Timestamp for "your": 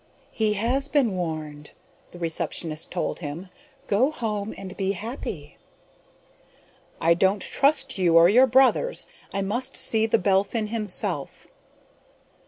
8.27-8.47